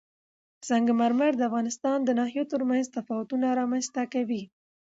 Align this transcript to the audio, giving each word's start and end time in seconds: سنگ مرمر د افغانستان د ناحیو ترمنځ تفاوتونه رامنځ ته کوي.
سنگ 0.67 0.87
مرمر 0.99 1.31
د 1.37 1.41
افغانستان 1.49 1.97
د 2.03 2.09
ناحیو 2.19 2.49
ترمنځ 2.51 2.85
تفاوتونه 2.97 3.45
رامنځ 3.59 3.85
ته 3.95 4.03
کوي. 4.13 4.43